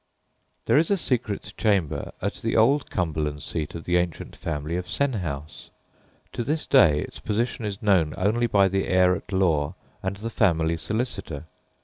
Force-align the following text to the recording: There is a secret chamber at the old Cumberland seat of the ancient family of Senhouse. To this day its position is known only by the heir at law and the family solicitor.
There 0.65 0.79
is 0.79 0.89
a 0.89 0.97
secret 0.97 1.53
chamber 1.57 2.11
at 2.23 2.33
the 2.37 2.57
old 2.57 2.89
Cumberland 2.89 3.43
seat 3.43 3.75
of 3.75 3.83
the 3.83 3.97
ancient 3.97 4.35
family 4.35 4.75
of 4.75 4.87
Senhouse. 4.89 5.69
To 6.33 6.43
this 6.43 6.65
day 6.65 7.01
its 7.01 7.19
position 7.19 7.65
is 7.65 7.83
known 7.83 8.15
only 8.17 8.47
by 8.47 8.67
the 8.67 8.87
heir 8.87 9.13
at 9.15 9.31
law 9.31 9.75
and 10.01 10.17
the 10.17 10.31
family 10.31 10.77
solicitor. 10.77 11.45